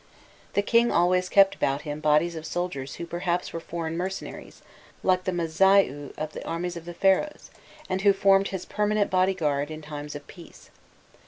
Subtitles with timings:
[0.53, 4.63] The king always kept about him bodies of soldiers who perhaps were foreign mercenaries,
[5.03, 7.51] like the Mazaiu of the armies of the Pharaohs,
[7.87, 10.71] and who formed his permanent body guard in times of peace.